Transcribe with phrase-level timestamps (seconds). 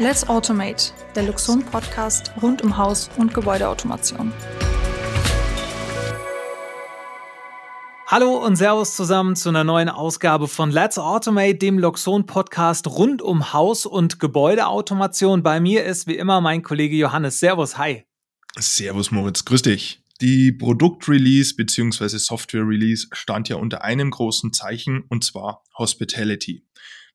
[0.00, 4.32] Let's Automate, der Luxon Podcast rund um Haus- und Gebäudeautomation.
[8.06, 13.22] Hallo und Servus zusammen zu einer neuen Ausgabe von Let's Automate, dem Luxon Podcast rund
[13.22, 15.42] um Haus- und Gebäudeautomation.
[15.42, 17.40] Bei mir ist wie immer mein Kollege Johannes.
[17.40, 18.04] Servus, hi.
[18.56, 20.04] Servus Moritz, grüß dich.
[20.20, 22.18] Die Produktrelease bzw.
[22.18, 26.64] Software-Release stand ja unter einem großen Zeichen und zwar Hospitality.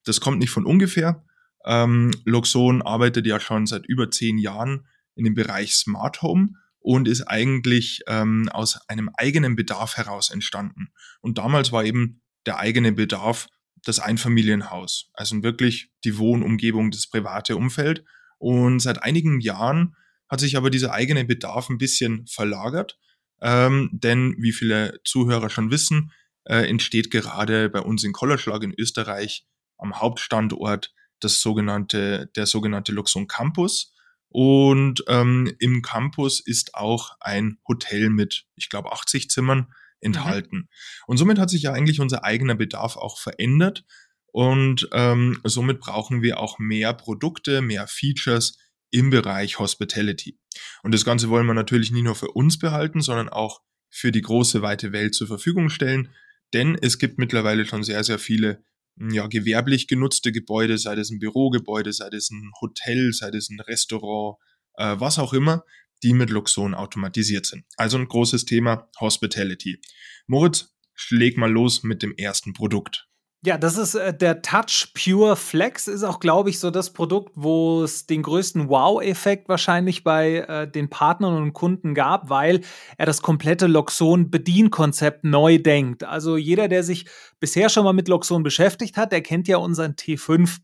[0.04, 1.24] Das kommt nicht von ungefähr.
[1.66, 6.50] Ähm, Luxon arbeitet ja schon seit über zehn Jahren in dem Bereich Smart Home
[6.80, 10.90] und ist eigentlich ähm, aus einem eigenen Bedarf heraus entstanden.
[11.22, 13.48] Und damals war eben der eigene Bedarf
[13.86, 18.04] das Einfamilienhaus, also wirklich die Wohnumgebung, das private Umfeld.
[18.38, 19.96] Und seit einigen Jahren
[20.30, 22.98] hat sich aber dieser eigene Bedarf ein bisschen verlagert,
[23.42, 26.12] ähm, denn wie viele Zuhörer schon wissen,
[26.46, 29.46] äh, entsteht gerade bei uns in Kollerschlag in Österreich
[29.78, 33.94] am Hauptstandort das sogenannte, der sogenannte Luxon Campus.
[34.30, 40.58] Und ähm, im Campus ist auch ein Hotel mit, ich glaube, 80 Zimmern enthalten.
[40.58, 40.68] Mhm.
[41.08, 43.86] Und somit hat sich ja eigentlich unser eigener Bedarf auch verändert.
[44.32, 48.58] Und ähm, somit brauchen wir auch mehr Produkte, mehr Features
[48.90, 50.40] im Bereich Hospitality.
[50.82, 54.22] Und das Ganze wollen wir natürlich nicht nur für uns behalten, sondern auch für die
[54.22, 56.10] große, weite Welt zur Verfügung stellen.
[56.54, 58.64] Denn es gibt mittlerweile schon sehr, sehr viele
[58.98, 63.60] ja, gewerblich genutzte Gebäude, sei es ein Bürogebäude, sei es ein Hotel, sei es ein
[63.60, 64.38] Restaurant,
[64.76, 65.64] äh, was auch immer,
[66.04, 67.66] die mit Luxon automatisiert sind.
[67.78, 69.80] Also ein großes Thema Hospitality.
[70.28, 73.08] Moritz, schläg mal los mit dem ersten Produkt.
[73.46, 77.34] Ja, das ist äh, der Touch Pure Flex, ist auch, glaube ich, so das Produkt,
[77.36, 82.62] wo es den größten Wow-Effekt wahrscheinlich bei äh, den Partnern und Kunden gab, weil
[82.98, 86.06] er das komplette Loxon-Bedienkonzept neu denkt.
[86.06, 87.06] Also jeder, der sich
[87.42, 90.60] bisher schon mal mit Loxon beschäftigt hat, der kennt ja unseren T5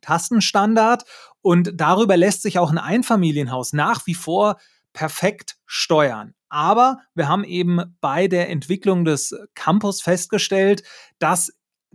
[0.00, 1.04] Tastenstandard
[1.42, 4.56] und darüber lässt sich auch ein Einfamilienhaus nach wie vor
[4.94, 6.32] perfekt steuern.
[6.48, 10.84] Aber wir haben eben bei der Entwicklung des Campus festgestellt,
[11.18, 11.52] dass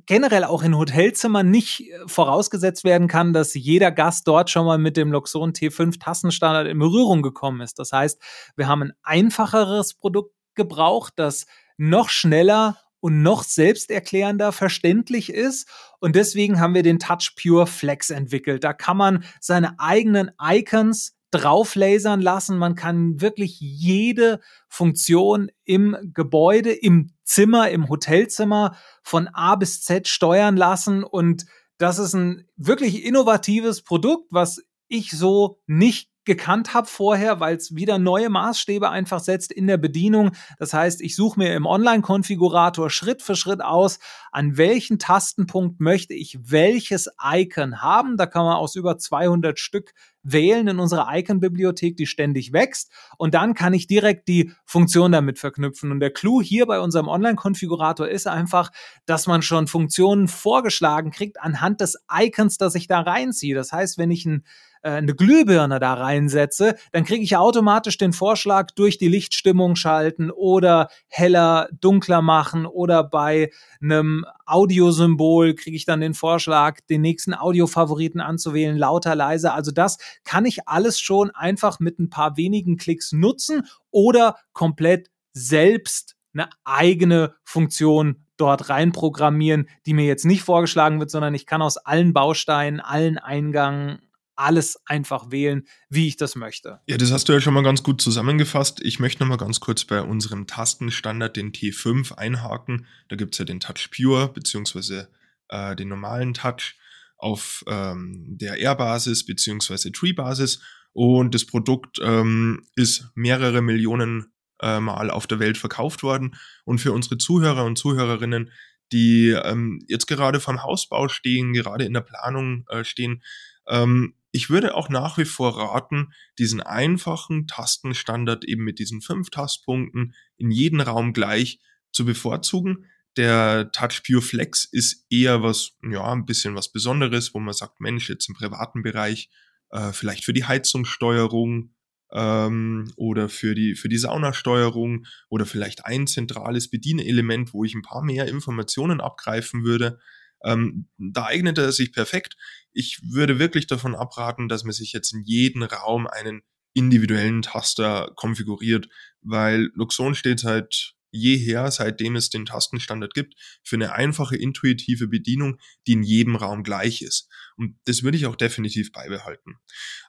[0.09, 4.79] generell auch in Hotelzimmern nicht äh, vorausgesetzt werden kann, dass jeder Gast dort schon mal
[4.79, 7.77] mit dem Luxon T5 Tassenstandard in Berührung gekommen ist.
[7.77, 8.19] Das heißt,
[8.55, 11.45] wir haben ein einfacheres Produkt gebraucht, das
[11.77, 15.69] noch schneller und noch selbsterklärender verständlich ist.
[15.99, 18.63] Und deswegen haben wir den Touch Pure Flex entwickelt.
[18.63, 22.57] Da kann man seine eigenen Icons drauflasern lassen.
[22.57, 30.07] Man kann wirklich jede Funktion im Gebäude, im Zimmer, im Hotelzimmer von A bis Z
[30.07, 31.03] steuern lassen.
[31.03, 31.45] Und
[31.77, 37.75] das ist ein wirklich innovatives Produkt, was ich so nicht gekannt habe vorher, weil es
[37.75, 40.31] wieder neue Maßstäbe einfach setzt in der Bedienung.
[40.57, 43.99] Das heißt, ich suche mir im Online-Konfigurator Schritt für Schritt aus,
[44.31, 48.17] an welchen Tastenpunkt möchte ich welches Icon haben.
[48.17, 52.91] Da kann man aus über 200 Stück wählen in unserer Icon-Bibliothek, die ständig wächst.
[53.17, 55.91] Und dann kann ich direkt die Funktion damit verknüpfen.
[55.91, 58.71] Und der Clou hier bei unserem Online-Konfigurator ist einfach,
[59.05, 63.55] dass man schon Funktionen vorgeschlagen kriegt anhand des Icons, das ich da reinziehe.
[63.55, 64.43] Das heißt, wenn ich ein
[64.81, 70.31] äh, eine Glühbirne da reinsetze, dann kriege ich automatisch den Vorschlag durch die Lichtstimmung schalten
[70.31, 73.51] oder heller, dunkler machen oder bei
[73.81, 79.53] einem Audiosymbol kriege ich dann den Vorschlag, den nächsten Audiofavoriten anzuwählen, lauter, leiser.
[79.53, 85.09] Also das kann ich alles schon einfach mit ein paar wenigen Klicks nutzen oder komplett
[85.33, 91.61] selbst eine eigene Funktion dort reinprogrammieren, die mir jetzt nicht vorgeschlagen wird, sondern ich kann
[91.61, 93.99] aus allen Bausteinen, allen Eingängen
[94.39, 96.79] alles einfach wählen, wie ich das möchte.
[96.87, 98.79] Ja, das hast du ja schon mal ganz gut zusammengefasst.
[98.81, 102.85] Ich möchte noch mal ganz kurz bei unserem Tastenstandard, den T5, einhaken.
[103.09, 105.09] Da gibt es ja den Touch Pure beziehungsweise
[105.49, 106.75] äh, den normalen Touch
[107.17, 110.61] auf ähm, der Air-Basis beziehungsweise Tree-Basis.
[110.93, 116.35] Und das Produkt ähm, ist mehrere Millionen äh, Mal auf der Welt verkauft worden.
[116.65, 118.51] Und für unsere Zuhörer und Zuhörerinnen,
[118.91, 123.21] die ähm, jetzt gerade vom Hausbau stehen, gerade in der Planung äh, stehen,
[123.67, 129.29] ähm, ich würde auch nach wie vor raten, diesen einfachen Tastenstandard eben mit diesen fünf
[129.29, 131.59] Tastpunkten in jedem Raum gleich
[131.91, 132.85] zu bevorzugen.
[133.17, 137.81] Der Touch Pure Flex ist eher was, ja, ein bisschen was Besonderes, wo man sagt,
[137.81, 139.29] Mensch, jetzt im privaten Bereich,
[139.71, 141.73] äh, vielleicht für die Heizungssteuerung
[142.11, 147.81] ähm, oder für die, für die Saunasteuerung oder vielleicht ein zentrales Bedienelement, wo ich ein
[147.81, 149.99] paar mehr Informationen abgreifen würde.
[150.43, 152.35] Ähm, da eignet er sich perfekt.
[152.71, 156.41] Ich würde wirklich davon abraten, dass man sich jetzt in jeden Raum einen
[156.73, 158.87] individuellen Taster konfiguriert,
[159.21, 163.33] weil Luxon steht seit jeher, seitdem es den Tastenstandard gibt,
[163.63, 165.57] für eine einfache, intuitive Bedienung,
[165.87, 167.29] die in jedem Raum gleich ist.
[167.57, 169.55] Und das würde ich auch definitiv beibehalten.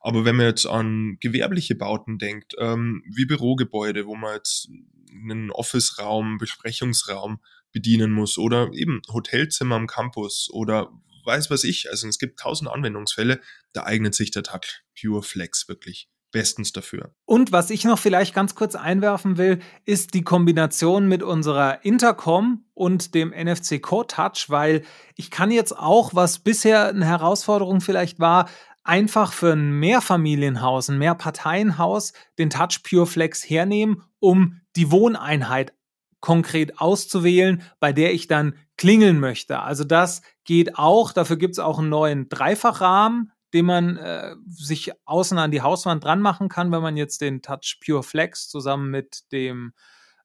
[0.01, 4.69] Aber wenn man jetzt an gewerbliche Bauten denkt, ähm, wie Bürogebäude, wo man jetzt
[5.11, 7.41] einen Office-Raum, Besprechungsraum
[7.73, 10.91] bedienen muss oder eben Hotelzimmer am Campus oder
[11.25, 11.91] weiß was ich.
[11.91, 13.41] Also es gibt tausend Anwendungsfälle,
[13.73, 17.13] da eignet sich der Touch Pure Flex wirklich bestens dafür.
[17.25, 22.65] Und was ich noch vielleicht ganz kurz einwerfen will, ist die Kombination mit unserer Intercom
[22.75, 24.83] und dem NFC Code Touch, weil
[25.17, 28.49] ich kann jetzt auch, was bisher eine Herausforderung vielleicht war,
[28.85, 35.73] einfach für ein Mehrfamilienhaus, ein Mehrparteienhaus den Touch Pure Flex hernehmen, um die Wohneinheit
[36.21, 39.61] konkret auszuwählen, bei der ich dann klingeln möchte.
[39.61, 41.13] Also das geht auch.
[41.13, 46.05] Dafür gibt es auch einen neuen Dreifachrahmen, den man äh, sich außen an die Hauswand
[46.05, 49.73] dran machen kann, wenn man jetzt den Touch Pure Flex zusammen mit dem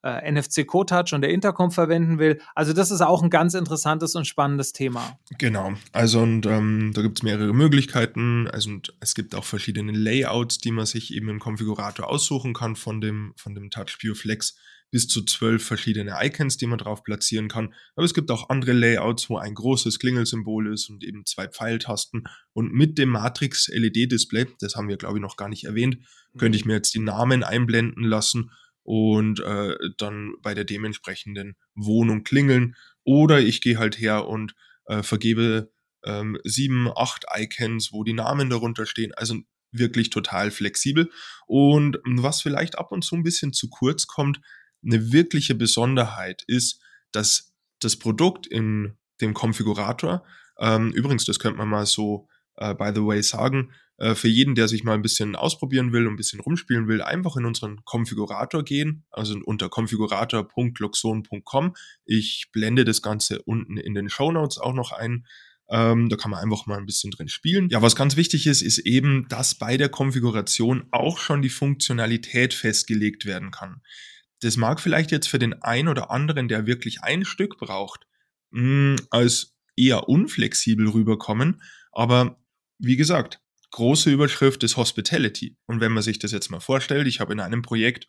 [0.06, 2.40] äh, NFC Code Touch und der Intercom verwenden will.
[2.54, 5.18] Also das ist auch ein ganz interessantes und spannendes Thema.
[5.40, 5.74] Genau.
[5.92, 8.48] Also und ähm, da gibt es mehrere Möglichkeiten.
[8.48, 12.76] Also und es gibt auch verschiedene Layouts, die man sich eben im Konfigurator aussuchen kann
[12.76, 14.56] von dem, von dem Touch Pure Flex
[14.96, 17.74] bis zu zwölf verschiedene Icons, die man drauf platzieren kann.
[17.98, 22.24] Aber es gibt auch andere Layouts, wo ein großes Klingelsymbol ist und eben zwei Pfeiltasten.
[22.54, 26.40] Und mit dem Matrix LED-Display, das haben wir glaube ich noch gar nicht erwähnt, mhm.
[26.40, 28.52] könnte ich mir jetzt die Namen einblenden lassen
[28.84, 32.78] und äh, dann bei der dementsprechenden Wohnung klingeln.
[33.04, 34.56] Oder ich gehe halt her und
[34.86, 35.74] äh, vergebe
[36.06, 39.14] ähm, sieben, acht Icons, wo die Namen darunter stehen.
[39.14, 39.42] Also
[39.78, 41.12] wirklich total flexibel.
[41.48, 44.40] Und was vielleicht ab und zu ein bisschen zu kurz kommt,
[44.86, 50.26] eine wirkliche Besonderheit ist, dass das Produkt in dem Konfigurator,
[50.60, 52.28] ähm, übrigens, das könnte man mal so
[52.58, 56.08] äh, by the way sagen, äh, für jeden, der sich mal ein bisschen ausprobieren will
[56.08, 61.76] und ein bisschen rumspielen will, einfach in unseren Konfigurator gehen, also unter konfigurator.luxon.com.
[62.06, 65.26] Ich blende das Ganze unten in den Show Notes auch noch ein.
[65.68, 67.70] Ähm, da kann man einfach mal ein bisschen drin spielen.
[67.70, 72.54] Ja, was ganz wichtig ist, ist eben, dass bei der Konfiguration auch schon die Funktionalität
[72.54, 73.82] festgelegt werden kann.
[74.42, 78.06] Das mag vielleicht jetzt für den einen oder anderen, der wirklich ein Stück braucht,
[78.52, 81.62] mh, hm, als eher unflexibel rüberkommen.
[81.92, 82.40] Aber
[82.78, 83.42] wie gesagt,
[83.72, 85.58] große Überschrift ist Hospitality.
[85.66, 88.08] Und wenn man sich das jetzt mal vorstellt, ich habe in einem Projekt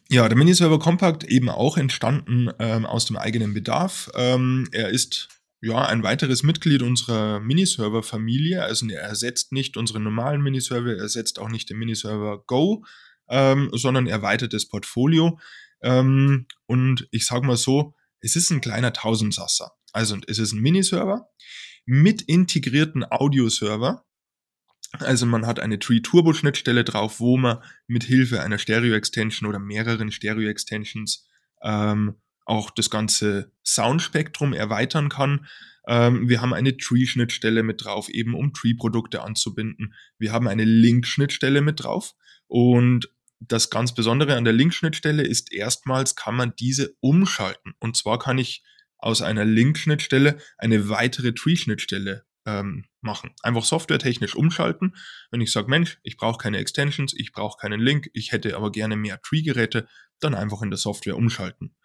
[0.10, 4.10] Ja, der Miniserver Compact eben auch entstanden ähm, aus dem eigenen Bedarf.
[4.16, 5.28] Ähm, er ist
[5.62, 8.64] ja ein weiteres Mitglied unserer Miniserver-Familie.
[8.64, 12.86] Also er ersetzt nicht unseren normalen Miniserver, er ersetzt auch nicht den Miniserver Go,
[13.30, 15.40] ähm, sondern erweitert das Portfolio.
[15.82, 19.74] Ähm, und ich sage mal so, es ist ein kleiner Tausendsasser.
[19.92, 21.30] Also es ist ein Miniserver
[21.88, 24.04] mit integrierten Audioserver
[25.00, 29.50] also man hat eine Tree Turbo Schnittstelle drauf, wo man mit Hilfe einer Stereo Extension
[29.50, 31.28] oder mehreren Stereo Extensions
[31.62, 32.16] ähm,
[32.46, 35.46] auch das ganze Soundspektrum erweitern kann.
[35.88, 39.94] Ähm, wir haben eine Tree-Schnittstelle mit drauf, eben um Tree-Produkte anzubinden.
[40.18, 42.14] Wir haben eine Link-Schnittstelle mit drauf.
[42.48, 47.74] Und das ganz Besondere an der Link-Schnittstelle ist erstmals kann man diese umschalten.
[47.80, 48.64] Und zwar kann ich
[48.98, 53.32] aus einer Link-Schnittstelle eine weitere Tree-Schnittstelle ähm, machen.
[53.44, 54.96] Einfach softwaretechnisch umschalten.
[55.32, 58.72] Wenn ich sage, Mensch, ich brauche keine Extensions, ich brauche keinen Link, ich hätte aber
[58.72, 59.88] gerne mehr Tree-Geräte,
[60.20, 61.76] dann einfach in der Software umschalten.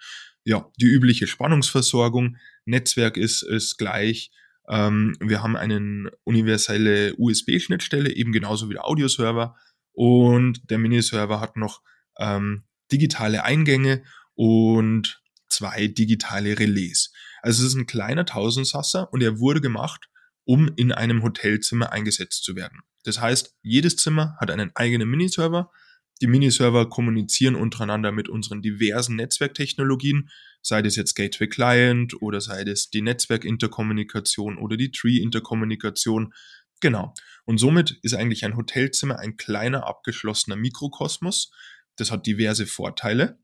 [0.45, 4.31] Ja, die übliche Spannungsversorgung, Netzwerk ist, ist gleich.
[4.69, 9.57] Ähm, wir haben eine universelle USB-Schnittstelle, eben genauso wie der Audioserver.
[9.95, 11.83] und der Miniserver hat noch
[12.19, 14.03] ähm, digitale Eingänge
[14.35, 15.22] und
[15.53, 17.13] zwei digitale Relais.
[17.43, 20.09] Also es ist ein kleiner Tausendsasser und er wurde gemacht,
[20.45, 22.81] um in einem Hotelzimmer eingesetzt zu werden.
[23.05, 25.71] Das heißt, jedes Zimmer hat einen eigenen Miniserver.
[26.21, 30.31] Die Miniserver kommunizieren untereinander mit unseren diversen Netzwerktechnologien,
[30.63, 36.33] sei das jetzt Gateway Client oder sei das die Netzwerkinterkommunikation oder die Tree-Interkommunikation.
[36.81, 37.13] Genau.
[37.45, 41.51] Und somit ist eigentlich ein Hotelzimmer ein kleiner abgeschlossener Mikrokosmos.
[41.97, 43.39] Das hat diverse Vorteile.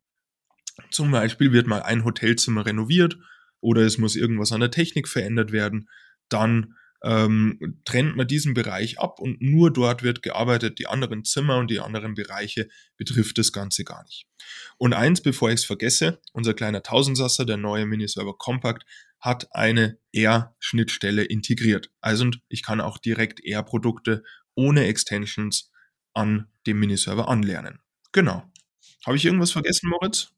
[0.90, 3.18] Zum Beispiel wird mal ein Hotelzimmer renoviert
[3.60, 5.88] oder es muss irgendwas an der Technik verändert werden.
[6.28, 10.78] Dann ähm, trennt man diesen Bereich ab und nur dort wird gearbeitet.
[10.78, 14.26] Die anderen Zimmer und die anderen Bereiche betrifft das Ganze gar nicht.
[14.78, 18.84] Und eins, bevor ich es vergesse, unser kleiner Tausendsasser, der neue Miniserver Compact,
[19.20, 21.90] hat eine R-Schnittstelle integriert.
[22.00, 24.22] Also ich kann auch direkt R-Produkte
[24.54, 25.70] ohne Extensions
[26.14, 27.80] an dem Miniserver anlernen.
[28.12, 28.50] Genau.
[29.06, 30.32] Habe ich irgendwas vergessen, Moritz?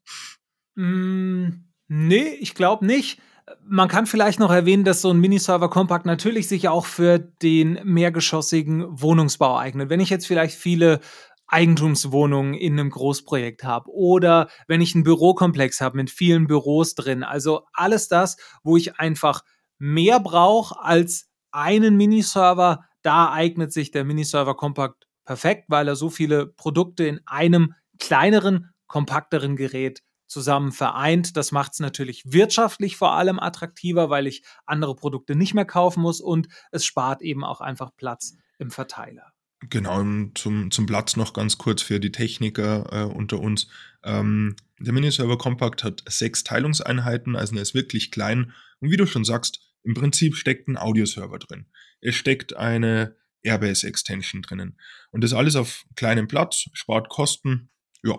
[0.75, 1.49] Mm,
[1.87, 3.19] nee, ich glaube nicht.
[3.65, 7.79] Man kann vielleicht noch erwähnen, dass so ein Miniserver Compact natürlich sich auch für den
[7.83, 9.89] mehrgeschossigen Wohnungsbau eignet.
[9.89, 11.01] Wenn ich jetzt vielleicht viele
[11.47, 17.23] Eigentumswohnungen in einem Großprojekt habe oder wenn ich einen Bürokomplex habe mit vielen Büros drin,
[17.23, 19.43] also alles das, wo ich einfach
[19.77, 26.09] mehr brauche als einen Miniserver, da eignet sich der Miniserver Compact perfekt, weil er so
[26.09, 31.37] viele Produkte in einem kleineren, kompakteren Gerät zusammen vereint.
[31.37, 36.01] Das macht es natürlich wirtschaftlich vor allem attraktiver, weil ich andere Produkte nicht mehr kaufen
[36.01, 39.31] muss und es spart eben auch einfach Platz im Verteiler.
[39.69, 40.03] Genau,
[40.33, 43.67] zum, zum Platz noch ganz kurz für die Techniker äh, unter uns.
[44.03, 48.53] Ähm, der Miniserver Compact hat sechs Teilungseinheiten, also er ist wirklich klein.
[48.79, 51.67] Und wie du schon sagst, im Prinzip steckt ein Audioserver drin.
[51.99, 54.79] Es steckt eine Airbase Extension drinnen.
[55.11, 57.69] Und das alles auf kleinem Platz, spart Kosten.
[58.03, 58.17] Ja,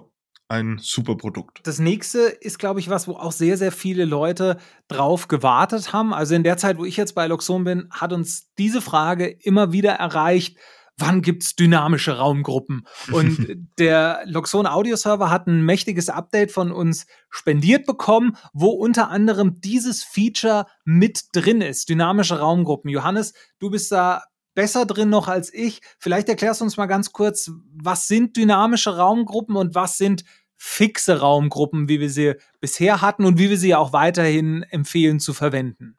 [0.49, 1.61] ein super Produkt.
[1.65, 6.13] Das nächste ist, glaube ich, was, wo auch sehr, sehr viele Leute drauf gewartet haben.
[6.13, 9.73] Also in der Zeit, wo ich jetzt bei Luxon bin, hat uns diese Frage immer
[9.73, 10.59] wieder erreicht.
[10.99, 12.87] Wann gibt es dynamische Raumgruppen?
[13.11, 13.49] Und
[13.79, 19.61] der Luxon Audio Server hat ein mächtiges Update von uns spendiert bekommen, wo unter anderem
[19.61, 21.89] dieses Feature mit drin ist.
[21.89, 22.91] Dynamische Raumgruppen.
[22.91, 24.23] Johannes, du bist da
[24.55, 25.81] besser drin noch als ich.
[25.99, 30.25] Vielleicht erklärst du uns mal ganz kurz, was sind dynamische Raumgruppen und was sind
[30.57, 35.35] fixe Raumgruppen, wie wir sie bisher hatten und wie wir sie auch weiterhin empfehlen zu
[35.35, 35.97] verwenden.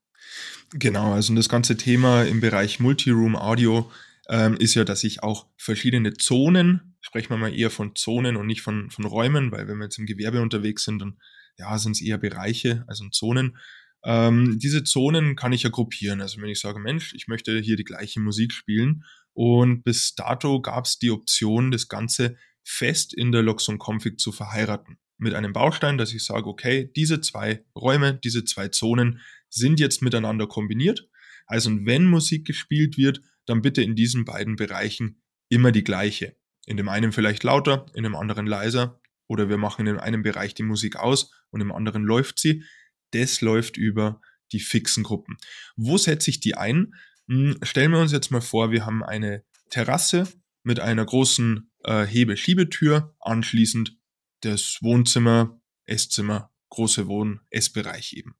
[0.71, 3.91] Genau, also das ganze Thema im Bereich Multiroom Audio
[4.29, 8.47] ähm, ist ja, dass ich auch verschiedene Zonen, sprechen wir mal eher von Zonen und
[8.47, 11.17] nicht von, von Räumen, weil wenn wir jetzt im Gewerbe unterwegs sind, dann
[11.57, 13.57] ja, sind es eher Bereiche, also Zonen.
[14.05, 16.21] Ähm, diese Zonen kann ich ja gruppieren.
[16.21, 20.61] Also wenn ich sage, Mensch, ich möchte hier die gleiche Musik spielen und bis dato
[20.61, 24.97] gab es die Option, das Ganze fest in der Loxon Config zu verheiraten.
[25.17, 29.19] Mit einem Baustein, dass ich sage, okay, diese zwei Räume, diese zwei Zonen
[29.49, 31.07] sind jetzt miteinander kombiniert.
[31.45, 36.35] Also wenn Musik gespielt wird, dann bitte in diesen beiden Bereichen immer die gleiche.
[36.65, 38.99] In dem einen vielleicht lauter, in dem anderen leiser.
[39.27, 42.63] Oder wir machen in einem Bereich die Musik aus und im anderen läuft sie.
[43.13, 45.37] Das läuft über die fixen Gruppen.
[45.75, 46.93] Wo setze ich die ein?
[47.27, 50.27] Hm, stellen wir uns jetzt mal vor, wir haben eine Terrasse
[50.63, 53.97] mit einer großen äh, Hebeschiebetür, anschließend
[54.41, 58.35] das Wohnzimmer, Esszimmer, große Wohn-Essbereich eben.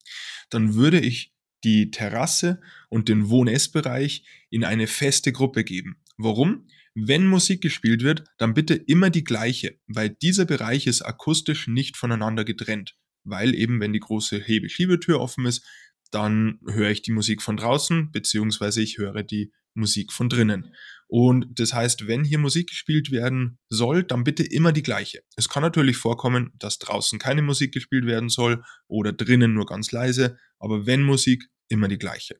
[0.49, 6.01] Dann würde ich die Terrasse und den Wohn-Essbereich in eine feste Gruppe geben.
[6.17, 6.67] Warum?
[6.95, 11.97] Wenn Musik gespielt wird, dann bitte immer die gleiche, weil dieser Bereich ist akustisch nicht
[11.97, 12.95] voneinander getrennt.
[13.23, 15.65] Weil eben, wenn die große Hebeschiebetür offen ist,
[16.11, 20.73] dann höre ich die Musik von draußen, beziehungsweise ich höre die Musik von drinnen.
[21.07, 25.21] Und das heißt, wenn hier Musik gespielt werden soll, dann bitte immer die gleiche.
[25.35, 29.91] Es kann natürlich vorkommen, dass draußen keine Musik gespielt werden soll oder drinnen nur ganz
[29.91, 32.39] leise, aber wenn Musik, immer die gleiche.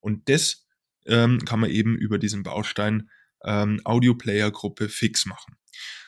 [0.00, 0.66] Und das
[1.06, 3.08] ähm, kann man eben über diesen Baustein
[3.44, 5.56] ähm, Audio-Player-Gruppe fix machen.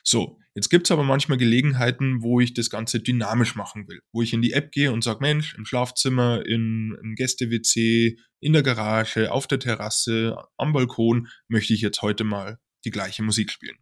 [0.03, 4.23] So, jetzt gibt es aber manchmal Gelegenheiten, wo ich das Ganze dynamisch machen will, wo
[4.23, 8.63] ich in die App gehe und sage, Mensch, im Schlafzimmer, in, im Gäste-WC, in der
[8.63, 13.77] Garage, auf der Terrasse, am Balkon möchte ich jetzt heute mal die gleiche Musik spielen.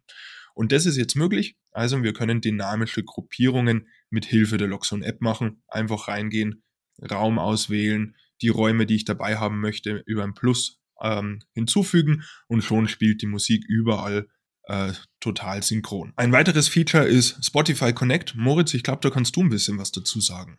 [0.55, 1.57] Und das ist jetzt möglich.
[1.71, 5.61] Also wir können dynamische Gruppierungen mit Hilfe der Loxon App machen.
[5.67, 6.63] Einfach reingehen,
[7.11, 12.63] Raum auswählen, die Räume, die ich dabei haben möchte, über ein Plus ähm, hinzufügen und
[12.63, 14.27] schon spielt die Musik überall
[14.67, 16.13] äh, total synchron.
[16.15, 18.35] Ein weiteres Feature ist Spotify Connect.
[18.35, 20.57] Moritz, ich glaube, da kannst du ein bisschen was dazu sagen.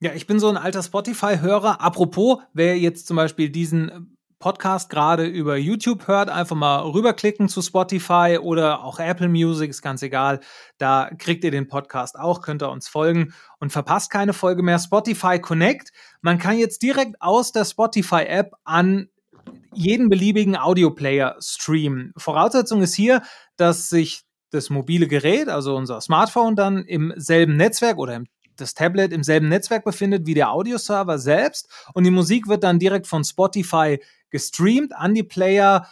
[0.00, 1.80] Ja, ich bin so ein alter Spotify-Hörer.
[1.80, 7.62] Apropos, wer jetzt zum Beispiel diesen Podcast gerade über YouTube hört, einfach mal rüberklicken zu
[7.62, 10.40] Spotify oder auch Apple Music, ist ganz egal.
[10.76, 14.78] Da kriegt ihr den Podcast auch, könnt ihr uns folgen und verpasst keine Folge mehr.
[14.78, 15.92] Spotify Connect.
[16.20, 19.08] Man kann jetzt direkt aus der Spotify-App an
[19.76, 22.12] jeden beliebigen Audioplayer streamen.
[22.16, 23.22] Voraussetzung ist hier,
[23.56, 28.74] dass sich das mobile Gerät, also unser Smartphone, dann im selben Netzwerk oder im das
[28.74, 33.06] Tablet im selben Netzwerk befindet wie der Audioserver selbst und die Musik wird dann direkt
[33.06, 35.86] von Spotify gestreamt an die Player.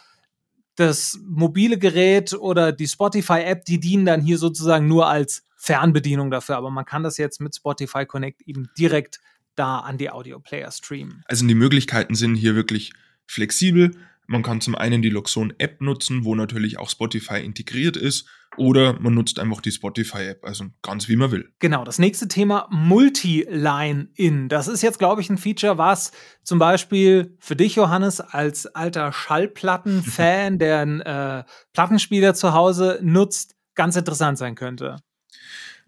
[0.75, 6.57] Das mobile Gerät oder die Spotify-App, die dienen dann hier sozusagen nur als Fernbedienung dafür,
[6.57, 9.19] aber man kann das jetzt mit Spotify Connect eben direkt
[9.55, 11.23] da an die Audio-Player streamen.
[11.27, 12.91] Also die Möglichkeiten sind hier wirklich
[13.27, 13.91] flexibel.
[14.27, 18.27] Man kann zum einen die Loxon-App nutzen, wo natürlich auch Spotify integriert ist,
[18.57, 21.51] oder man nutzt einfach die Spotify-App, also ganz wie man will.
[21.59, 24.49] Genau, das nächste Thema Multi-Line-In.
[24.49, 26.11] Das ist jetzt, glaube ich, ein Feature, was
[26.43, 33.55] zum Beispiel für dich, Johannes, als alter Schallplatten-Fan, der einen äh, Plattenspieler zu Hause nutzt,
[33.75, 34.97] ganz interessant sein könnte.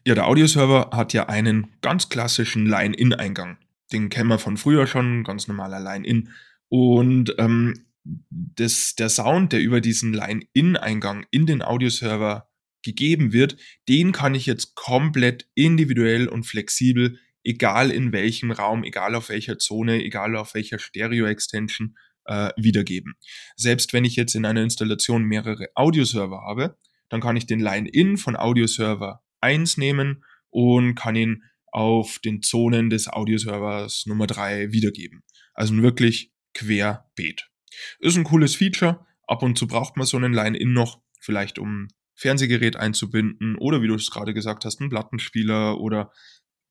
[0.05, 3.57] Ja, der Audioserver hat ja einen ganz klassischen Line-In-Eingang.
[3.91, 6.29] Den kennen wir von früher schon, ganz normaler Line-In.
[6.69, 7.85] Und ähm,
[8.29, 12.49] das, der Sound, der über diesen Line-In-Eingang in den Audioserver
[12.83, 13.57] gegeben wird,
[13.89, 19.57] den kann ich jetzt komplett individuell und flexibel, egal in welchem Raum, egal auf welcher
[19.57, 21.95] Zone, egal auf welcher Stereo-Extension,
[22.25, 23.15] äh, wiedergeben.
[23.55, 26.77] Selbst wenn ich jetzt in einer Installation mehrere Audioserver habe,
[27.09, 32.89] dann kann ich den Line-In von Audioserver 1 nehmen und kann ihn auf den Zonen
[32.89, 35.23] des Audioservers Nummer 3 wiedergeben.
[35.53, 37.49] Also wirklich querbeet.
[37.99, 39.05] Ist ein cooles Feature.
[39.27, 43.87] Ab und zu braucht man so einen Line-In noch, vielleicht um Fernsehgerät einzubinden oder wie
[43.87, 46.11] du es gerade gesagt hast, einen Plattenspieler oder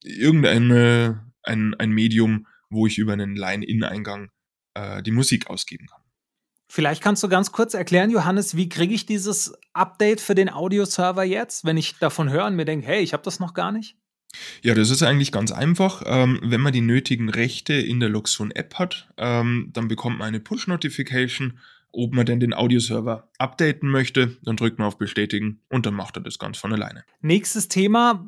[0.03, 4.31] irgendein ein, ein Medium, wo ich über einen Line-In-Eingang
[4.75, 6.03] äh, die Musik ausgeben kann.
[6.69, 11.23] Vielleicht kannst du ganz kurz erklären, Johannes, wie kriege ich dieses Update für den Audioserver
[11.23, 13.97] jetzt, wenn ich davon höre und mir denke, hey, ich habe das noch gar nicht?
[14.63, 16.03] Ja, das ist eigentlich ganz einfach.
[16.05, 20.41] Ähm, wenn man die nötigen Rechte in der Luxon-App hat, ähm, dann bekommt man eine
[20.41, 21.59] Push-Notification,
[21.93, 24.37] ob man denn den Audioserver updaten möchte.
[24.43, 27.05] Dann drückt man auf Bestätigen und dann macht er das ganz von alleine.
[27.23, 28.27] Nächstes Thema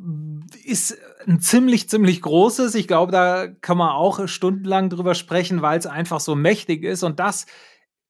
[0.64, 2.74] ist ein ziemlich, ziemlich großes.
[2.74, 7.02] Ich glaube, da kann man auch stundenlang drüber sprechen, weil es einfach so mächtig ist.
[7.02, 7.46] Und das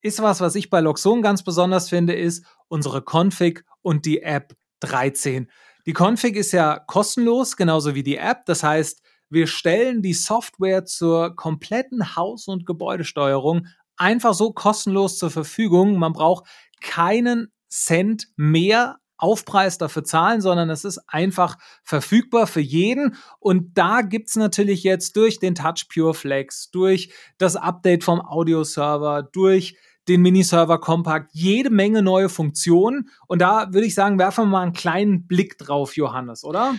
[0.01, 4.55] ist was, was ich bei Loxon ganz besonders finde, ist unsere Config und die App
[4.81, 5.51] 13.
[5.89, 8.45] Die Config ist ja kostenlos, genauso wie die App.
[8.45, 15.31] Das heißt, wir stellen die Software zur kompletten Haus- und Gebäudesteuerung einfach so kostenlos zur
[15.31, 15.99] Verfügung.
[15.99, 16.47] Man braucht
[16.83, 23.17] keinen Cent mehr Aufpreis dafür zahlen, sondern es ist einfach verfügbar für jeden.
[23.41, 28.21] Und da gibt es natürlich jetzt durch den Touch Pure Flex, durch das Update vom
[28.21, 33.11] Audio-Server, durch den Miniserver Compact jede Menge neue Funktionen.
[33.27, 36.75] Und da würde ich sagen, werfen wir mal einen kleinen Blick drauf, Johannes, oder?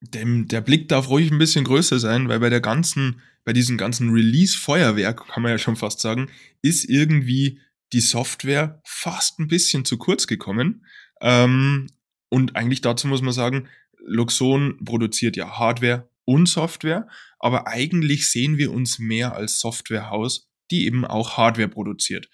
[0.00, 3.76] Dem, der Blick darf ruhig ein bisschen größer sein, weil bei der ganzen, bei diesem
[3.76, 6.30] ganzen Release-Feuerwerk, kann man ja schon fast sagen,
[6.62, 7.60] ist irgendwie
[7.92, 10.84] die Software fast ein bisschen zu kurz gekommen.
[11.20, 11.88] Ähm,
[12.28, 13.68] und eigentlich dazu muss man sagen,
[14.04, 20.86] Luxon produziert ja Hardware und Software, aber eigentlich sehen wir uns mehr als Softwarehaus, die
[20.86, 22.28] eben auch Hardware produziert.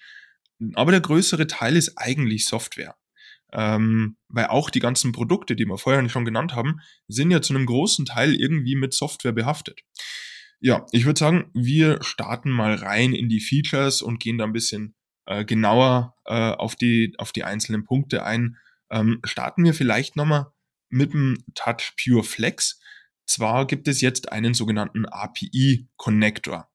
[0.73, 2.95] Aber der größere Teil ist eigentlich Software.
[3.53, 7.53] Ähm, weil auch die ganzen Produkte, die wir vorher schon genannt haben, sind ja zu
[7.55, 9.81] einem großen Teil irgendwie mit Software behaftet.
[10.59, 14.53] Ja, ich würde sagen, wir starten mal rein in die Features und gehen da ein
[14.53, 18.57] bisschen äh, genauer äh, auf, die, auf die einzelnen Punkte ein.
[18.89, 20.47] Ähm, starten wir vielleicht nochmal
[20.89, 22.79] mit dem Touch Pure Flex.
[23.25, 26.69] Zwar gibt es jetzt einen sogenannten API-Connector.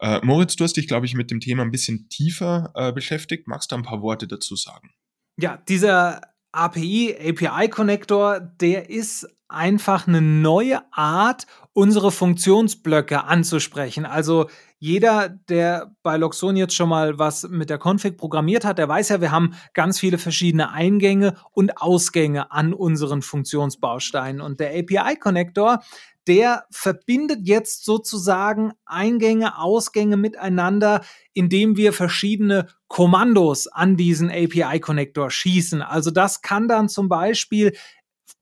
[0.00, 3.46] Äh, Moritz, du hast dich, glaube ich, mit dem Thema ein bisschen tiefer äh, beschäftigt.
[3.46, 4.90] Magst du ein paar Worte dazu sagen?
[5.36, 6.20] Ja, dieser
[6.52, 14.06] API, API-Connector, der ist einfach eine neue Art, unsere Funktionsblöcke anzusprechen.
[14.06, 18.88] Also jeder, der bei Loxon jetzt schon mal was mit der Config programmiert hat, der
[18.88, 24.40] weiß ja, wir haben ganz viele verschiedene Eingänge und Ausgänge an unseren Funktionsbausteinen.
[24.40, 25.82] Und der API-Connector,
[26.26, 35.82] der verbindet jetzt sozusagen Eingänge, Ausgänge miteinander, indem wir verschiedene Kommandos an diesen API-Connector schießen.
[35.82, 37.76] Also das kann dann zum Beispiel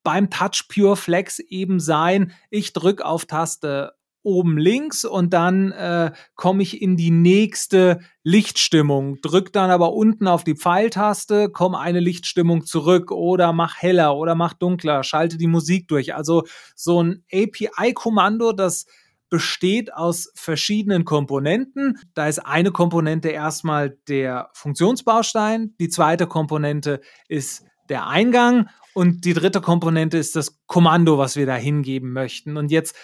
[0.03, 6.13] beim Touch Pure Flex eben sein, ich drücke auf Taste oben links und dann äh,
[6.35, 9.21] komme ich in die nächste Lichtstimmung.
[9.21, 14.35] Drück dann aber unten auf die Pfeiltaste, komm eine Lichtstimmung zurück oder mach heller oder
[14.35, 16.15] mach dunkler, schalte die Musik durch.
[16.15, 16.45] Also
[16.77, 18.87] so ein API-Kommando, das
[19.29, 21.99] besteht aus verschiedenen Komponenten.
[22.15, 29.33] Da ist eine Komponente erstmal der Funktionsbaustein, die zweite Komponente ist der Eingang und die
[29.33, 32.57] dritte Komponente ist das Kommando, was wir da hingeben möchten.
[32.57, 32.95] Und jetzt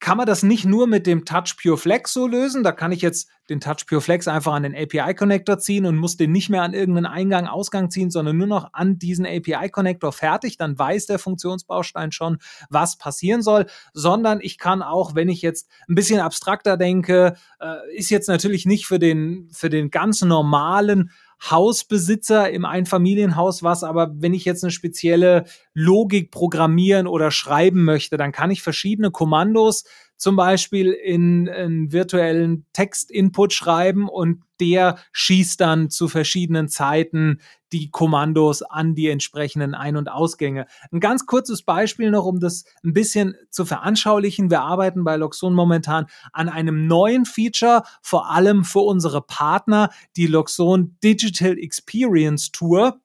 [0.00, 2.62] kann man das nicht nur mit dem Touch Pure Flex so lösen.
[2.62, 6.16] Da kann ich jetzt den Touch Pure Flex einfach an den API-Connector ziehen und muss
[6.16, 10.56] den nicht mehr an irgendeinen Eingang, Ausgang ziehen, sondern nur noch an diesen API-Connector fertig.
[10.56, 12.38] Dann weiß der Funktionsbaustein schon,
[12.70, 13.66] was passieren soll.
[13.92, 18.64] Sondern ich kann auch, wenn ich jetzt ein bisschen abstrakter denke, äh, ist jetzt natürlich
[18.64, 21.10] nicht für den, für den ganz normalen
[21.42, 28.16] Hausbesitzer im Einfamilienhaus was, aber wenn ich jetzt eine spezielle Logik programmieren oder schreiben möchte,
[28.16, 29.84] dann kann ich verschiedene Kommandos
[30.16, 37.40] zum Beispiel in einen virtuellen Text-Input schreiben und der schießt dann zu verschiedenen Zeiten
[37.72, 40.66] die Kommandos an die entsprechenden Ein- und Ausgänge.
[40.90, 44.50] Ein ganz kurzes Beispiel noch, um das ein bisschen zu veranschaulichen.
[44.50, 50.26] Wir arbeiten bei Loxon momentan an einem neuen Feature, vor allem für unsere Partner, die
[50.26, 53.00] Loxon Digital Experience Tour.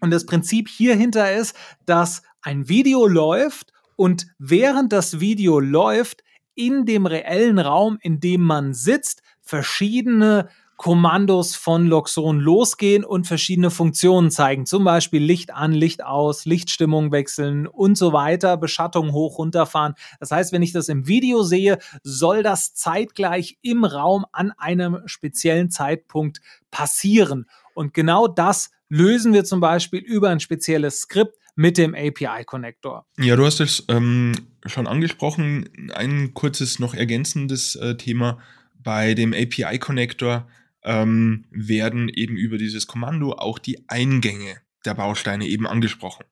[0.00, 6.22] Und das Prinzip hierhinter ist, dass ein Video läuft und während das Video läuft,
[6.54, 10.48] in dem reellen Raum, in dem man sitzt, verschiedene
[10.80, 14.64] Kommandos von Loxon losgehen und verschiedene Funktionen zeigen.
[14.64, 19.92] Zum Beispiel Licht an, Licht aus, Lichtstimmung wechseln und so weiter, Beschattung hoch, runterfahren.
[20.20, 25.02] Das heißt, wenn ich das im Video sehe, soll das zeitgleich im Raum an einem
[25.04, 26.40] speziellen Zeitpunkt
[26.70, 27.44] passieren.
[27.74, 33.04] Und genau das lösen wir zum Beispiel über ein spezielles Skript mit dem API-Connector.
[33.18, 34.32] Ja, du hast es ähm,
[34.64, 35.68] schon angesprochen.
[35.92, 38.38] Ein kurzes noch ergänzendes äh, Thema.
[38.82, 40.46] Bei dem API-Connector
[40.82, 46.24] ähm, werden eben über dieses Kommando auch die Eingänge der Bausteine eben angesprochen.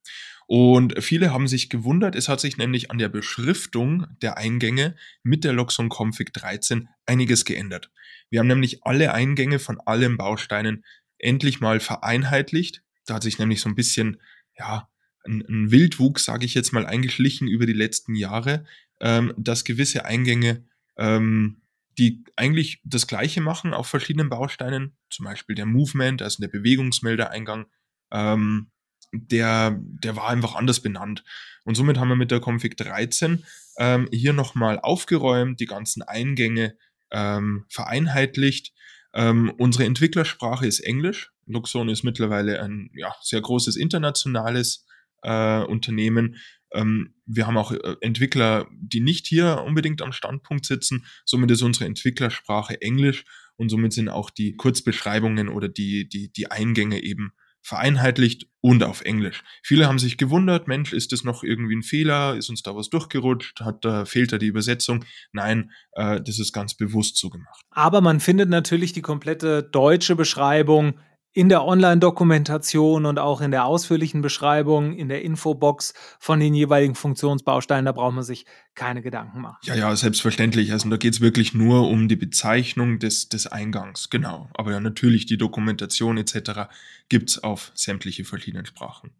[0.46, 5.44] Und viele haben sich gewundert, es hat sich nämlich an der Beschriftung der Eingänge mit
[5.44, 7.90] der Loxon Config 13 einiges geändert.
[8.30, 10.84] Wir haben nämlich alle Eingänge von allen Bausteinen
[11.18, 12.82] endlich mal vereinheitlicht.
[13.04, 14.22] Da hat sich nämlich so ein bisschen,
[14.58, 14.88] ja,
[15.26, 18.64] ein, ein Wildwuchs, sage ich jetzt mal, eingeschlichen über die letzten Jahre,
[19.00, 20.64] ähm, dass gewisse Eingänge,
[20.96, 21.60] ähm,
[21.98, 27.66] die eigentlich das Gleiche machen auf verschiedenen Bausteinen, zum Beispiel der Movement, also der Bewegungsmeldereingang,
[28.12, 28.70] ähm,
[29.12, 31.24] der, der war einfach anders benannt.
[31.64, 33.44] Und somit haben wir mit der Config 13
[33.78, 36.76] ähm, hier nochmal aufgeräumt, die ganzen Eingänge
[37.10, 38.72] ähm, vereinheitlicht.
[39.14, 41.32] Ähm, unsere Entwicklersprache ist Englisch.
[41.46, 44.86] Luxon ist mittlerweile ein ja, sehr großes internationales
[45.22, 46.36] äh, Unternehmen.
[46.72, 51.06] Ähm, wir haben auch äh, Entwickler, die nicht hier unbedingt am Standpunkt sitzen.
[51.24, 53.24] Somit ist unsere Entwicklersprache Englisch
[53.56, 59.02] und somit sind auch die Kurzbeschreibungen oder die, die, die Eingänge eben vereinheitlicht und auf
[59.02, 59.42] Englisch.
[59.62, 62.36] Viele haben sich gewundert, Mensch, ist das noch irgendwie ein Fehler?
[62.36, 63.60] Ist uns da was durchgerutscht?
[63.60, 65.04] Hat da fehlt da die Übersetzung?
[65.32, 67.64] Nein, äh, das ist ganz bewusst so gemacht.
[67.70, 70.98] Aber man findet natürlich die komplette deutsche Beschreibung
[71.38, 76.96] in der Online-Dokumentation und auch in der ausführlichen Beschreibung, in der Infobox von den jeweiligen
[76.96, 79.58] Funktionsbausteinen, da braucht man sich keine Gedanken machen.
[79.62, 80.72] Ja, ja, selbstverständlich.
[80.72, 84.50] Also da geht es wirklich nur um die Bezeichnung des, des Eingangs, genau.
[84.54, 86.62] Aber ja, natürlich die Dokumentation etc.
[87.08, 89.12] gibt es auf sämtliche verschiedenen Sprachen.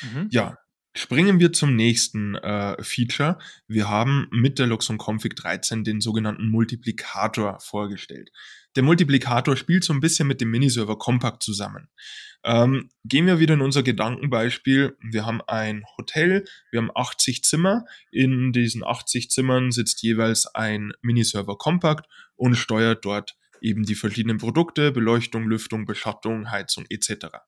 [0.00, 0.28] Mhm.
[0.30, 0.56] Ja,
[0.96, 3.38] Springen wir zum nächsten äh, Feature.
[3.68, 8.30] Wir haben mit der Luxon Config 13 den sogenannten Multiplikator vorgestellt.
[8.76, 11.88] Der Multiplikator spielt so ein bisschen mit dem Miniserver Compact zusammen.
[12.44, 14.96] Ähm, gehen wir wieder in unser Gedankenbeispiel.
[15.00, 17.86] Wir haben ein Hotel, wir haben 80 Zimmer.
[18.12, 24.36] In diesen 80 Zimmern sitzt jeweils ein Miniserver Compact und steuert dort eben die verschiedenen
[24.36, 27.38] Produkte, Beleuchtung, Lüftung, Beschattung, Heizung etc.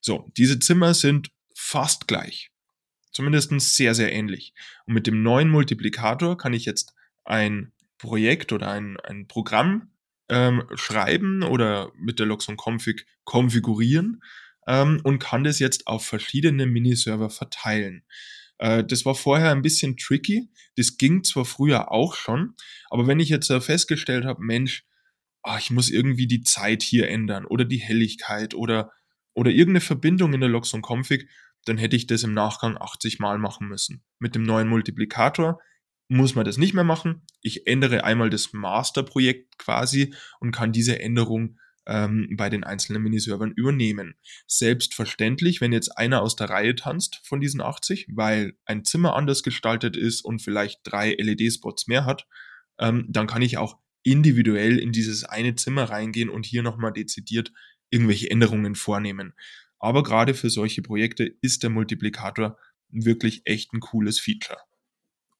[0.00, 2.50] So, diese Zimmer sind fast gleich.
[3.12, 4.54] Zumindest sehr, sehr ähnlich.
[4.86, 9.93] Und mit dem neuen Multiplikator kann ich jetzt ein Projekt oder ein, ein Programm
[10.28, 14.22] ähm, schreiben oder mit der Loxon Config konfigurieren
[14.66, 18.04] ähm, und kann das jetzt auf verschiedene Miniserver verteilen.
[18.58, 20.48] Äh, das war vorher ein bisschen tricky.
[20.76, 22.54] Das ging zwar früher auch schon,
[22.90, 24.84] aber wenn ich jetzt äh, festgestellt habe, Mensch,
[25.42, 28.92] ach, ich muss irgendwie die Zeit hier ändern oder die Helligkeit oder,
[29.34, 31.28] oder irgendeine Verbindung in der Loxon Config,
[31.66, 34.02] dann hätte ich das im Nachgang 80 Mal machen müssen.
[34.18, 35.60] Mit dem neuen Multiplikator
[36.08, 37.22] muss man das nicht mehr machen.
[37.40, 43.52] Ich ändere einmal das Masterprojekt quasi und kann diese Änderung ähm, bei den einzelnen Miniservern
[43.52, 44.14] übernehmen.
[44.46, 49.42] Selbstverständlich, wenn jetzt einer aus der Reihe tanzt von diesen 80, weil ein Zimmer anders
[49.42, 52.26] gestaltet ist und vielleicht drei LED-Spots mehr hat,
[52.78, 57.52] ähm, dann kann ich auch individuell in dieses eine Zimmer reingehen und hier nochmal dezidiert
[57.90, 59.34] irgendwelche Änderungen vornehmen.
[59.78, 64.58] Aber gerade für solche Projekte ist der Multiplikator wirklich echt ein cooles Feature.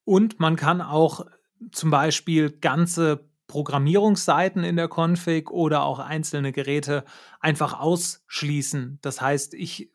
[0.05, 1.27] Und man kann auch
[1.73, 7.05] zum Beispiel ganze Programmierungsseiten in der Config oder auch einzelne Geräte
[7.41, 8.99] einfach ausschließen.
[9.03, 9.89] Das heißt, ich äh,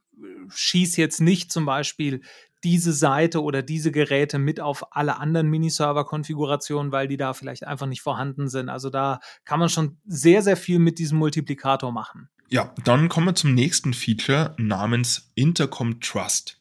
[0.50, 2.22] schieße jetzt nicht zum Beispiel
[2.63, 7.88] diese Seite oder diese Geräte mit auf alle anderen Miniserver-Konfigurationen, weil die da vielleicht einfach
[7.88, 8.69] nicht vorhanden sind.
[8.69, 12.30] Also da kann man schon sehr, sehr viel mit diesem Multiplikator machen.
[12.50, 16.59] Ja, dann kommen wir zum nächsten Feature namens Intercom Trust.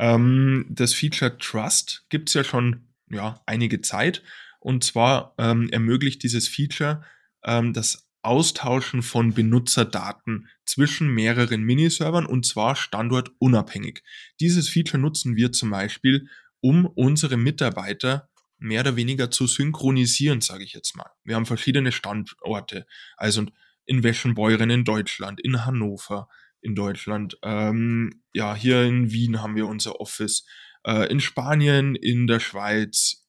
[0.00, 4.22] Ähm, das Feature Trust gibt es ja schon ja, einige Zeit.
[4.58, 7.04] Und zwar ähm, ermöglicht dieses Feature
[7.44, 14.02] ähm, das Austauschen von Benutzerdaten zwischen mehreren Miniservern und zwar standortunabhängig.
[14.40, 16.28] Dieses Feature nutzen wir zum Beispiel,
[16.60, 21.10] um unsere Mitarbeiter mehr oder weniger zu synchronisieren, sage ich jetzt mal.
[21.24, 22.86] Wir haben verschiedene Standorte,
[23.16, 23.46] also
[23.86, 26.28] in Weschenbeuren in Deutschland, in Hannover
[26.62, 30.46] in Deutschland, ähm, ja, hier in Wien haben wir unser Office,
[30.84, 33.26] äh, in Spanien, in der Schweiz,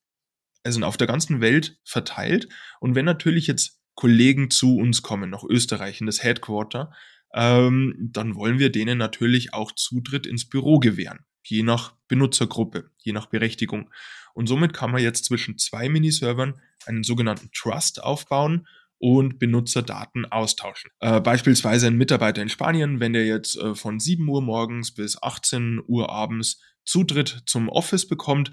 [0.64, 2.48] also auf der ganzen Welt verteilt.
[2.80, 6.92] Und wenn natürlich jetzt Kollegen zu uns kommen, nach Österreich in das Headquarter,
[7.34, 13.14] ähm, dann wollen wir denen natürlich auch Zutritt ins Büro gewähren, je nach Benutzergruppe, je
[13.14, 13.90] nach Berechtigung.
[14.34, 18.68] Und somit kann man jetzt zwischen zwei Miniservern einen sogenannten Trust aufbauen
[19.02, 20.92] und Benutzerdaten austauschen.
[21.00, 25.22] Äh, beispielsweise ein Mitarbeiter in Spanien, wenn der jetzt äh, von 7 Uhr morgens bis
[25.22, 28.52] 18 Uhr abends Zutritt zum Office bekommt,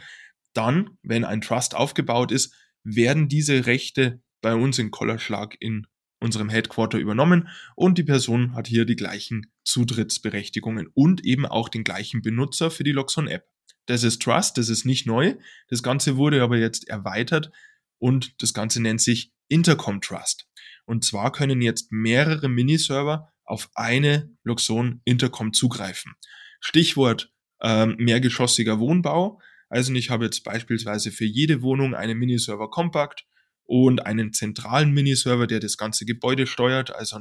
[0.54, 5.86] dann, wenn ein Trust aufgebaut ist, werden diese Rechte bei uns in Kollerschlag in
[6.18, 11.84] unserem Headquarter übernommen und die Person hat hier die gleichen Zutrittsberechtigungen und eben auch den
[11.84, 13.46] gleichen Benutzer für die Loxon App.
[13.84, 15.34] Das ist Trust, das ist nicht neu.
[15.68, 17.50] Das Ganze wurde aber jetzt erweitert
[17.98, 20.46] und das Ganze nennt sich Intercom Trust.
[20.84, 26.14] Und zwar können jetzt mehrere Miniserver auf eine Loxon Intercom zugreifen.
[26.60, 27.32] Stichwort
[27.62, 29.40] ähm, mehrgeschossiger Wohnbau.
[29.68, 33.26] Also ich habe jetzt beispielsweise für jede Wohnung einen Miniserver Compact
[33.64, 37.20] und einen zentralen Miniserver, der das ganze Gebäude steuert, also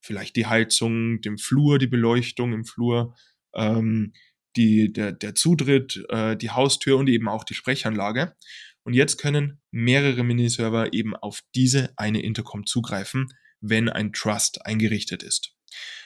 [0.00, 3.16] vielleicht die Heizung, den Flur, die Beleuchtung im Flur,
[3.54, 4.12] ähm,
[4.56, 8.34] die, der, der Zutritt, äh, die Haustür und eben auch die Sprechanlage.
[8.88, 13.26] Und jetzt können mehrere Miniserver eben auf diese eine Intercom zugreifen,
[13.60, 15.52] wenn ein Trust eingerichtet ist.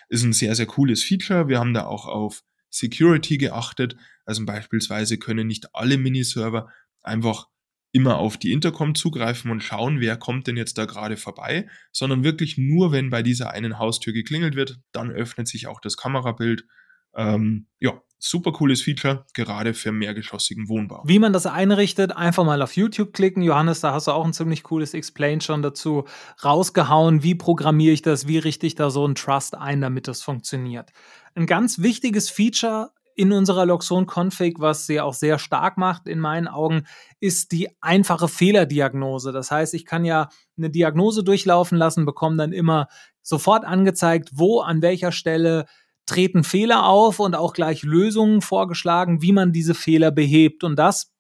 [0.09, 1.47] Ist ein sehr, sehr cooles Feature.
[1.47, 3.95] Wir haben da auch auf Security geachtet.
[4.25, 6.71] Also beispielsweise können nicht alle Miniserver
[7.03, 7.47] einfach
[7.93, 12.25] immer auf die Intercom zugreifen und schauen, wer kommt denn jetzt da gerade vorbei, sondern
[12.25, 16.67] wirklich nur, wenn bei dieser einen Haustür geklingelt wird, dann öffnet sich auch das Kamerabild.
[17.15, 21.03] Ähm, ja, super cooles Feature, gerade für mehrgeschossigen Wohnbau.
[21.05, 23.43] Wie man das einrichtet, einfach mal auf YouTube klicken.
[23.43, 26.05] Johannes, da hast du auch ein ziemlich cooles Explain schon dazu
[26.45, 27.23] rausgehauen.
[27.23, 28.29] Wie programmiere ich das?
[28.29, 30.91] Wie richte ich da so einen Trust ein, damit das funktioniert?
[31.35, 36.49] Ein ganz wichtiges Feature in unserer Loxon-Config, was sie auch sehr stark macht in meinen
[36.49, 36.85] Augen,
[37.21, 39.33] ist die einfache Fehlerdiagnose.
[39.33, 42.87] Das heißt, ich kann ja eine Diagnose durchlaufen lassen, bekomme dann immer
[43.21, 45.67] sofort angezeigt, wo an welcher Stelle
[46.07, 50.65] treten Fehler auf und auch gleich Lösungen vorgeschlagen, wie man diese Fehler behebt.
[50.65, 51.13] Und das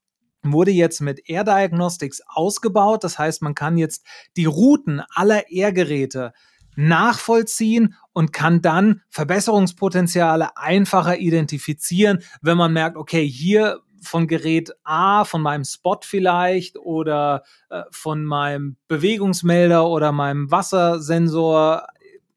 [0.42, 3.05] wurde jetzt mit Air Diagnostics ausgebaut.
[3.05, 4.05] Das heißt, man kann jetzt
[4.37, 6.33] die Routen aller Air-Geräte
[6.75, 15.25] nachvollziehen und kann dann Verbesserungspotenziale einfacher identifizieren, wenn man merkt, okay, hier von Gerät A,
[15.25, 21.87] von meinem Spot vielleicht oder äh, von meinem Bewegungsmelder oder meinem Wassersensor,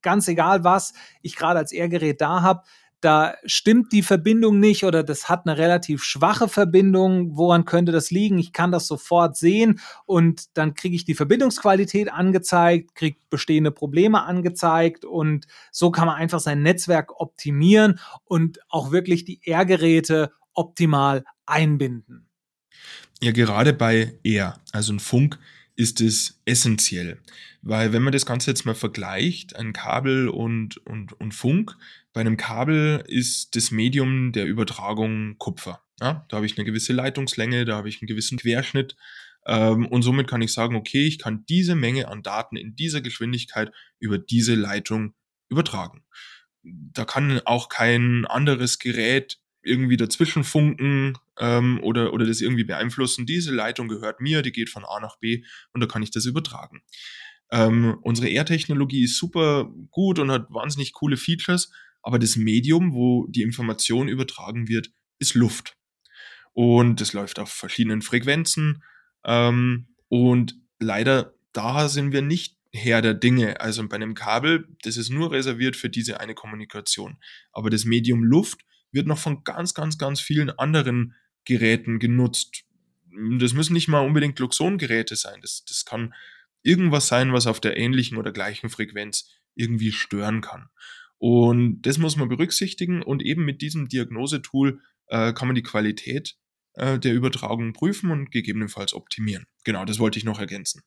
[0.05, 2.61] ganz egal was ich gerade als R-Gerät da habe,
[3.01, 7.37] da stimmt die Verbindung nicht oder das hat eine relativ schwache Verbindung.
[7.37, 8.39] Woran könnte das liegen?
[8.39, 14.23] Ich kann das sofort sehen und dann kriege ich die Verbindungsqualität angezeigt, kriege bestehende Probleme
[14.23, 21.25] angezeigt und so kann man einfach sein Netzwerk optimieren und auch wirklich die R-Geräte optimal
[21.45, 22.27] einbinden.
[23.21, 25.37] Ja, gerade bei R, also ein Funk,
[25.75, 27.19] ist es essentiell.
[27.61, 31.75] Weil wenn man das Ganze jetzt mal vergleicht, ein Kabel und, und, und Funk,
[32.13, 35.81] bei einem Kabel ist das Medium der Übertragung Kupfer.
[35.99, 38.95] Ja, da habe ich eine gewisse Leitungslänge, da habe ich einen gewissen Querschnitt.
[39.45, 43.01] Ähm, und somit kann ich sagen, okay, ich kann diese Menge an Daten in dieser
[43.01, 45.13] Geschwindigkeit über diese Leitung
[45.49, 46.03] übertragen.
[46.63, 53.25] Da kann auch kein anderes Gerät irgendwie dazwischen funken ähm, oder, oder das irgendwie beeinflussen.
[53.25, 56.25] Diese Leitung gehört mir, die geht von A nach B und da kann ich das
[56.25, 56.81] übertragen.
[57.51, 63.27] Ähm, unsere R-Technologie ist super gut und hat wahnsinnig coole Features, aber das Medium, wo
[63.27, 65.75] die Information übertragen wird, ist Luft.
[66.53, 68.83] Und das läuft auf verschiedenen Frequenzen.
[69.25, 73.59] Ähm, und leider da sind wir nicht Herr der Dinge.
[73.61, 77.17] Also bei einem Kabel, das ist nur reserviert für diese eine Kommunikation.
[77.51, 78.64] Aber das Medium Luft
[78.95, 82.63] wird noch von ganz, ganz, ganz vielen anderen Geräten genutzt.
[83.39, 85.39] das müssen nicht mal unbedingt Luxon-Geräte sein.
[85.41, 86.13] Das, das kann
[86.63, 90.69] irgendwas sein, was auf der ähnlichen oder gleichen Frequenz irgendwie stören kann.
[91.17, 96.35] Und das muss man berücksichtigen und eben mit diesem Diagnosetool äh, kann man die Qualität
[96.73, 99.45] äh, der Übertragung prüfen und gegebenenfalls optimieren.
[99.63, 100.81] Genau, das wollte ich noch ergänzen.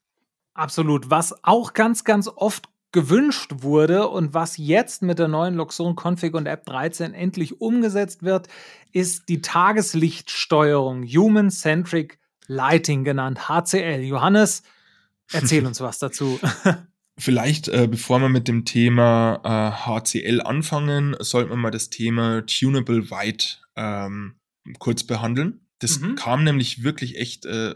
[0.54, 1.08] Absolut.
[1.08, 6.34] Was auch ganz, ganz oft gewünscht wurde und was jetzt mit der neuen Luxon Config
[6.34, 8.48] und App 13 endlich umgesetzt wird,
[8.92, 14.00] ist die Tageslichtsteuerung, Human Centric Lighting genannt, HCL.
[14.00, 14.62] Johannes,
[15.30, 16.40] erzähl uns was dazu.
[17.18, 22.46] Vielleicht, äh, bevor wir mit dem Thema äh, HCL anfangen, sollten wir mal das Thema
[22.46, 24.36] Tunable White ähm,
[24.78, 25.66] kurz behandeln.
[25.80, 26.14] Das mhm.
[26.14, 27.74] kam nämlich wirklich echt äh,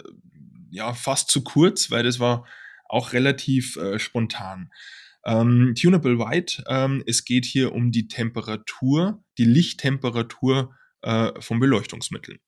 [0.70, 2.46] ja, fast zu kurz, weil das war
[2.88, 4.70] auch relativ äh, spontan.
[5.24, 12.38] Ähm, Tunable White, ähm, es geht hier um die Temperatur, die Lichttemperatur äh, von Beleuchtungsmitteln.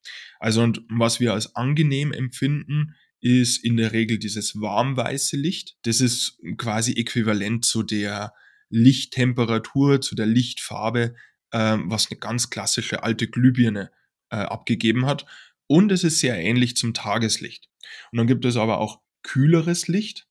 [0.41, 5.77] Also und was wir als angenehm empfinden, ist in der Regel dieses warmweiße Licht.
[5.83, 8.35] Das ist quasi äquivalent zu der
[8.69, 11.15] Lichttemperatur, zu der Lichtfarbe,
[11.53, 13.91] äh, was eine ganz klassische alte Glühbirne
[14.31, 15.27] äh, abgegeben hat.
[15.67, 17.71] Und es ist sehr ähnlich zum Tageslicht.
[18.13, 20.27] Und dann gibt es aber auch kühleres Licht,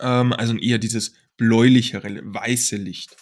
[0.00, 3.16] ähm, also eher dieses bläulichere, weiße Licht.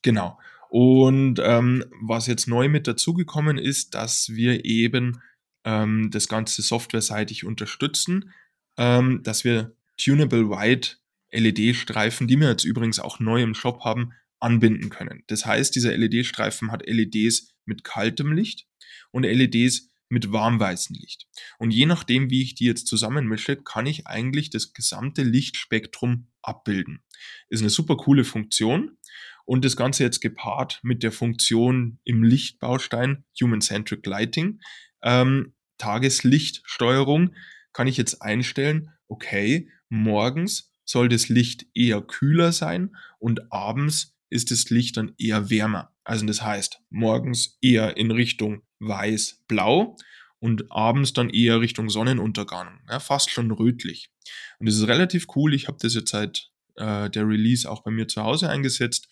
[0.00, 0.38] Genau.
[0.70, 5.20] Und ähm, was jetzt neu mit dazugekommen ist, dass wir eben
[5.64, 8.32] ähm, das Ganze softwareseitig unterstützen,
[8.78, 10.96] ähm, dass wir Tunable White
[11.32, 15.22] LED-Streifen, die wir jetzt übrigens auch neu im Shop haben, anbinden können.
[15.26, 18.66] Das heißt, dieser LED-Streifen hat LEDs mit kaltem Licht
[19.10, 21.26] und LEDs mit warmweißem Licht.
[21.58, 27.02] Und je nachdem, wie ich die jetzt zusammenmische, kann ich eigentlich das gesamte Lichtspektrum abbilden.
[27.48, 28.98] Ist eine super coole Funktion
[29.44, 34.60] und das Ganze jetzt gepaart mit der Funktion im Lichtbaustein Human-Centric Lighting,
[35.02, 37.34] ähm, Tageslichtsteuerung,
[37.72, 44.50] kann ich jetzt einstellen, okay, morgens soll das Licht eher kühler sein und abends ist
[44.50, 45.94] das Licht dann eher wärmer.
[46.04, 49.96] Also das heißt, morgens eher in Richtung weiß-blau
[50.38, 54.10] und abends dann eher Richtung Sonnenuntergang, ja, fast schon rötlich.
[54.58, 55.54] Und das ist relativ cool.
[55.54, 59.08] Ich habe das jetzt seit äh, der Release auch bei mir zu Hause eingesetzt.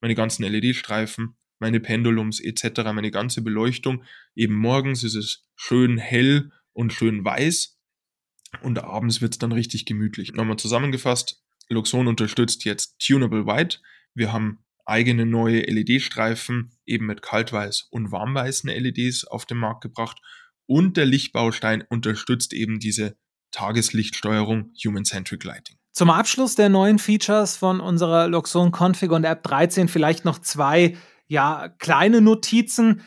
[0.00, 4.04] Meine ganzen LED-Streifen, meine Pendulums etc., meine ganze Beleuchtung.
[4.34, 7.78] Eben morgens ist es schön hell und schön weiß
[8.62, 10.32] und abends wird es dann richtig gemütlich.
[10.32, 13.78] Nochmal zusammengefasst, Luxon unterstützt jetzt Tunable White.
[14.14, 20.18] Wir haben eigene neue LED-Streifen eben mit kaltweiß und warmweißen LEDs auf den Markt gebracht
[20.66, 23.16] und der Lichtbaustein unterstützt eben diese
[23.50, 25.76] Tageslichtsteuerung Human-Centric Lighting.
[25.92, 30.96] Zum Abschluss der neuen Features von unserer Luxon Config und App 13 vielleicht noch zwei
[31.26, 33.02] ja, kleine Notizen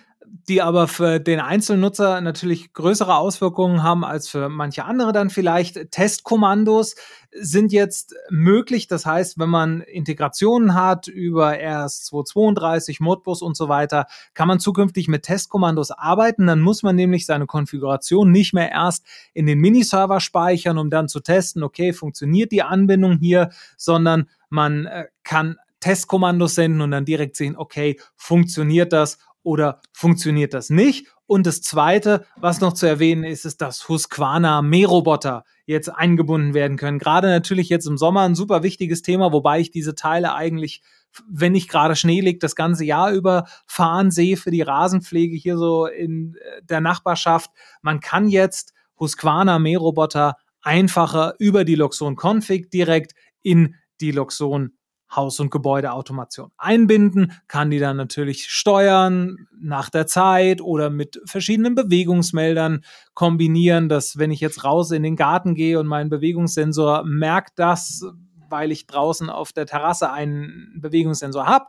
[0.48, 5.92] die aber für den Einzelnutzer natürlich größere Auswirkungen haben als für manche andere dann vielleicht.
[5.92, 6.96] Testkommandos
[7.32, 8.88] sind jetzt möglich.
[8.88, 15.08] Das heißt, wenn man Integrationen hat über RS232, Modbus und so weiter, kann man zukünftig
[15.08, 16.48] mit Testkommandos arbeiten.
[16.48, 21.08] Dann muss man nämlich seine Konfiguration nicht mehr erst in den Miniserver speichern, um dann
[21.08, 27.06] zu testen, okay, funktioniert die Anbindung hier, sondern man äh, kann Testkommandos senden und dann
[27.06, 31.08] direkt sehen, okay, funktioniert das oder funktioniert das nicht?
[31.25, 36.75] Und das Zweite, was noch zu erwähnen ist, ist, dass Husqvarna Mähroboter jetzt eingebunden werden
[36.75, 36.97] können.
[36.97, 40.82] Gerade natürlich jetzt im Sommer ein super wichtiges Thema, wobei ich diese Teile eigentlich,
[41.30, 45.58] wenn nicht gerade Schnee liegt, das ganze Jahr über fahren sehe für die Rasenpflege hier
[45.58, 47.52] so in äh, der Nachbarschaft.
[47.84, 54.73] Man kann jetzt Husqvarna Mähroboter einfacher über die Luxon Config direkt in die Luxon
[55.12, 61.76] Haus- und Gebäudeautomation einbinden, kann die dann natürlich steuern nach der Zeit oder mit verschiedenen
[61.76, 62.82] Bewegungsmeldern
[63.13, 68.06] kombinieren, dass wenn ich jetzt raus in den Garten gehe und mein Bewegungssensor merkt das,
[68.50, 71.65] weil ich draußen auf der Terrasse einen Bewegungssensor habe,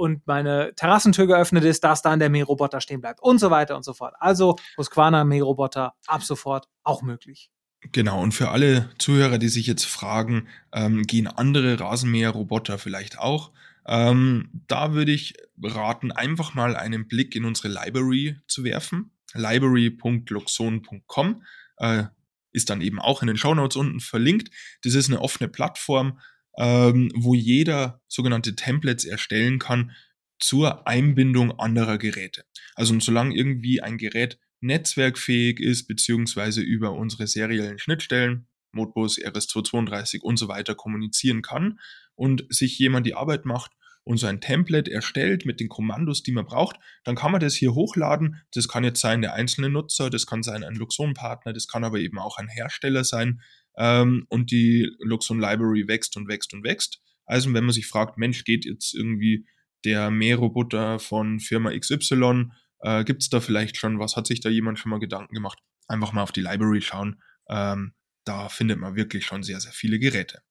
[0.00, 3.84] und meine Terrassentür geöffnet ist, dass dann der Mähroboter stehen bleibt und so weiter und
[3.84, 4.14] so fort.
[4.18, 7.50] Also Husqvarna Mähroboter ab sofort auch möglich.
[7.92, 13.52] Genau, und für alle Zuhörer, die sich jetzt fragen, ähm, gehen andere Rasenmäherroboter vielleicht auch?
[13.86, 19.12] Ähm, da würde ich raten, einfach mal einen Blick in unsere Library zu werfen.
[19.32, 21.42] library.luxon.com
[21.78, 22.04] äh,
[22.52, 24.50] ist dann eben auch in den Shownotes unten verlinkt.
[24.82, 26.18] Das ist eine offene Plattform,
[26.58, 29.92] ähm, wo jeder sogenannte Templates erstellen kann
[30.38, 32.44] zur Einbindung anderer Geräte.
[32.74, 40.38] Also solange irgendwie ein Gerät netzwerkfähig ist, beziehungsweise über unsere seriellen Schnittstellen, Modbus, RS232 und
[40.38, 41.80] so weiter kommunizieren kann
[42.14, 43.72] und sich jemand die Arbeit macht,
[44.04, 46.76] und so ein Template erstellt mit den Kommandos, die man braucht.
[47.04, 48.42] Dann kann man das hier hochladen.
[48.52, 51.98] Das kann jetzt sein der einzelne Nutzer, das kann sein ein Luxon-Partner, das kann aber
[51.98, 53.40] eben auch ein Hersteller sein.
[53.76, 57.00] Ähm, und die Luxon Library wächst und wächst und wächst.
[57.26, 59.46] Also wenn man sich fragt, Mensch, geht jetzt irgendwie
[59.84, 62.50] der Mähroboter von Firma XY,
[62.80, 64.16] äh, gibt es da vielleicht schon was?
[64.16, 65.58] Hat sich da jemand schon mal Gedanken gemacht?
[65.88, 67.22] Einfach mal auf die Library schauen.
[67.48, 70.42] Ähm, da findet man wirklich schon sehr, sehr viele Geräte.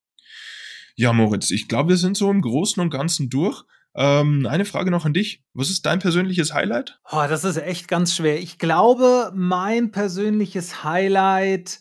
[0.96, 3.64] Ja, Moritz, ich glaube, wir sind so im Großen und Ganzen durch.
[3.96, 5.44] Ähm, eine Frage noch an dich.
[5.54, 7.00] Was ist dein persönliches Highlight?
[7.10, 8.40] Oh, das ist echt ganz schwer.
[8.40, 11.80] Ich glaube, mein persönliches Highlight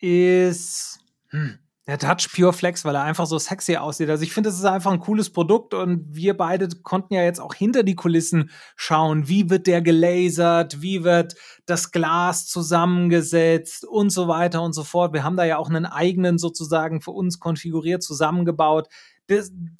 [0.00, 1.00] ist.
[1.30, 4.10] Hm, der Touch Pure Flex, weil er einfach so sexy aussieht.
[4.10, 7.40] Also ich finde, das ist einfach ein cooles Produkt und wir beide konnten ja jetzt
[7.40, 9.28] auch hinter die Kulissen schauen.
[9.28, 10.82] Wie wird der gelasert?
[10.82, 11.34] Wie wird
[11.66, 15.12] das Glas zusammengesetzt und so weiter und so fort.
[15.12, 18.88] Wir haben da ja auch einen eigenen sozusagen für uns konfiguriert zusammengebaut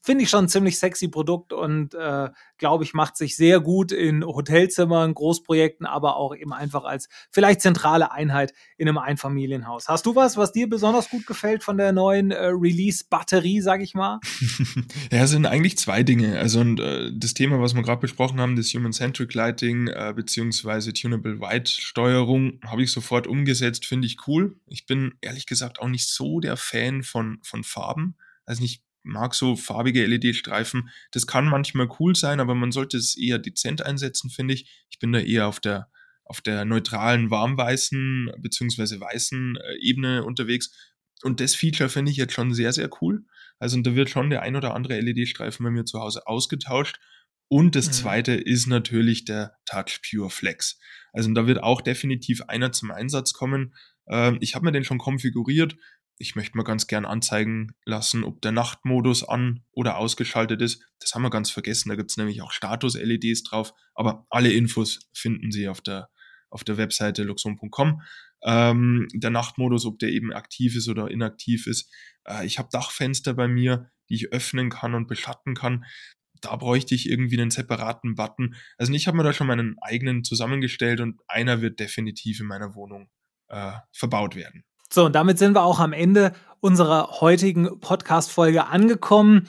[0.03, 2.29] finde ich schon ein ziemlich sexy Produkt und äh,
[2.59, 7.61] glaube ich, macht sich sehr gut in Hotelzimmern, Großprojekten, aber auch eben einfach als vielleicht
[7.61, 9.89] zentrale Einheit in einem Einfamilienhaus.
[9.89, 13.95] Hast du was, was dir besonders gut gefällt von der neuen äh, Release-Batterie, sag ich
[13.95, 14.21] mal?
[15.11, 16.39] ja, es sind eigentlich zwei Dinge.
[16.39, 20.93] Also und, äh, das Thema, was wir gerade besprochen haben, das Human-Centric Lighting äh, beziehungsweise
[20.93, 24.57] Tunable White-Steuerung, habe ich sofort umgesetzt, finde ich cool.
[24.67, 28.17] Ich bin ehrlich gesagt auch nicht so der Fan von, von Farben.
[28.45, 30.91] Also nicht mag so farbige LED-Streifen.
[31.13, 34.85] Das kann manchmal cool sein, aber man sollte es eher dezent einsetzen, finde ich.
[34.91, 35.91] Ich bin da eher auf der,
[36.25, 39.01] auf der neutralen, warmweißen bzw.
[39.01, 40.71] weißen äh, Ebene unterwegs.
[41.23, 43.25] Und das Feature finde ich jetzt schon sehr, sehr cool.
[43.59, 46.99] Also da wird schon der ein oder andere LED-Streifen bei mir zu Hause ausgetauscht.
[47.49, 47.93] Und das mhm.
[47.93, 50.79] zweite ist natürlich der Touch Pure Flex.
[51.13, 53.75] Also da wird auch definitiv einer zum Einsatz kommen.
[54.09, 55.77] Ähm, ich habe mir den schon konfiguriert
[56.21, 60.85] ich möchte mal ganz gern anzeigen lassen, ob der Nachtmodus an oder ausgeschaltet ist.
[61.01, 61.89] Das haben wir ganz vergessen.
[61.89, 63.73] Da gibt es nämlich auch Status-LEDs drauf.
[63.95, 66.11] Aber alle Infos finden Sie auf der,
[66.51, 68.03] auf der Webseite luxon.com.
[68.43, 71.91] Ähm, der Nachtmodus, ob der eben aktiv ist oder inaktiv ist.
[72.25, 75.87] Äh, ich habe Dachfenster bei mir, die ich öffnen kann und beschatten kann.
[76.43, 78.57] Da bräuchte ich irgendwie einen separaten Button.
[78.77, 82.75] Also ich habe mir da schon meinen eigenen zusammengestellt und einer wird definitiv in meiner
[82.75, 83.09] Wohnung
[83.49, 84.65] äh, verbaut werden.
[84.93, 89.47] So, und damit sind wir auch am Ende unserer heutigen Podcast-Folge angekommen.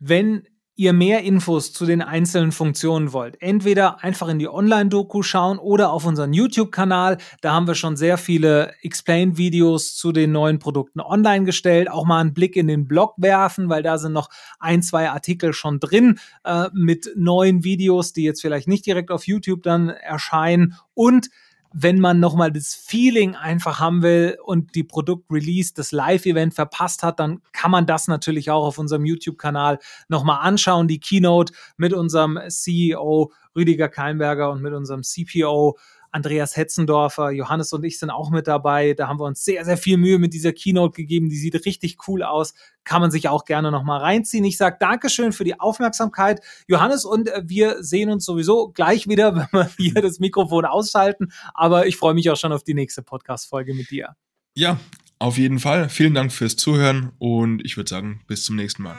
[0.00, 0.42] Wenn
[0.74, 5.92] ihr mehr Infos zu den einzelnen Funktionen wollt, entweder einfach in die Online-Doku schauen oder
[5.92, 7.18] auf unseren YouTube-Kanal.
[7.42, 11.88] Da haben wir schon sehr viele Explain-Videos zu den neuen Produkten online gestellt.
[11.88, 15.52] Auch mal einen Blick in den Blog werfen, weil da sind noch ein, zwei Artikel
[15.52, 20.74] schon drin äh, mit neuen Videos, die jetzt vielleicht nicht direkt auf YouTube dann erscheinen.
[20.94, 21.28] Und
[21.72, 27.20] wenn man nochmal das Feeling einfach haben will und die Produktrelease, das Live-Event verpasst hat,
[27.20, 30.88] dann kann man das natürlich auch auf unserem YouTube-Kanal nochmal anschauen.
[30.88, 35.76] Die Keynote mit unserem CEO Rüdiger Keimberger und mit unserem CPO
[36.12, 38.92] Andreas Hetzendorfer, Johannes und ich sind auch mit dabei.
[38.92, 41.30] Da haben wir uns sehr, sehr viel Mühe mit dieser Keynote gegeben.
[41.30, 42.54] Die sieht richtig cool aus.
[42.84, 44.44] Kann man sich auch gerne nochmal reinziehen.
[44.44, 49.34] Ich sage Dankeschön für die Aufmerksamkeit, Johannes, und äh, wir sehen uns sowieso gleich wieder,
[49.52, 51.32] wenn wir hier das Mikrofon ausschalten.
[51.54, 54.14] Aber ich freue mich auch schon auf die nächste Podcast-Folge mit dir.
[54.54, 54.78] Ja,
[55.18, 55.88] auf jeden Fall.
[55.88, 58.96] Vielen Dank fürs Zuhören und ich würde sagen, bis zum nächsten Mal.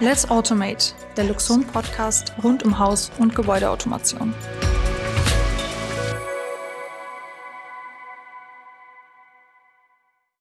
[0.00, 4.34] Let's Automate, der Luxon Podcast rund um Haus- und Gebäudeautomation.